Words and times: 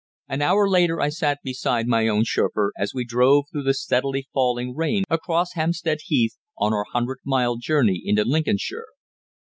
An 0.27 0.41
hour 0.41 0.67
later 0.67 0.99
I 0.99 1.09
sat 1.09 1.41
beside 1.43 1.85
my 1.85 2.07
own 2.07 2.23
chauffeur, 2.23 2.71
as 2.75 2.91
we 2.91 3.05
drove 3.05 3.45
through 3.51 3.61
the 3.61 3.73
steadily 3.75 4.27
falling 4.33 4.75
rain 4.75 5.03
across 5.11 5.53
Hampstead 5.53 5.99
Heath, 6.05 6.39
on 6.57 6.73
our 6.73 6.85
hundred 6.85 7.19
mile 7.23 7.57
journey 7.57 8.01
into 8.03 8.23
Lincolnshire. 8.25 8.87